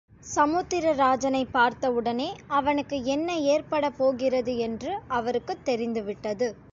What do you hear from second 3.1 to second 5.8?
என்ன ஏற்படப் போகிறது என்று அவருக்குத்